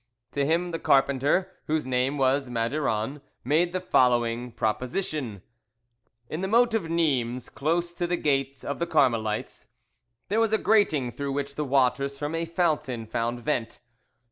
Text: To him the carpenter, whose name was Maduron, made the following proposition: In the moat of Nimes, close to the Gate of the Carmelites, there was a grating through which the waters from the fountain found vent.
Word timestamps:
To 0.31 0.43
him 0.43 0.71
the 0.71 0.79
carpenter, 0.79 1.51
whose 1.67 1.85
name 1.85 2.17
was 2.17 2.49
Maduron, 2.49 3.21
made 3.43 3.71
the 3.71 3.79
following 3.79 4.51
proposition: 4.51 5.43
In 6.27 6.41
the 6.41 6.47
moat 6.47 6.73
of 6.73 6.89
Nimes, 6.89 7.49
close 7.49 7.93
to 7.93 8.07
the 8.07 8.17
Gate 8.17 8.65
of 8.65 8.79
the 8.79 8.87
Carmelites, 8.87 9.67
there 10.27 10.39
was 10.39 10.53
a 10.53 10.57
grating 10.57 11.11
through 11.11 11.33
which 11.33 11.53
the 11.53 11.63
waters 11.65 12.17
from 12.17 12.31
the 12.31 12.45
fountain 12.45 13.05
found 13.05 13.41
vent. 13.41 13.79